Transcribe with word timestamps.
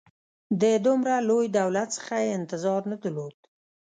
د 0.61 0.63
دومره 0.85 1.15
لوی 1.29 1.45
دولت 1.59 1.87
څخه 1.97 2.15
یې 2.23 2.35
انتظار 2.39 2.81
نه 2.91 2.97
درلود. 3.03 3.37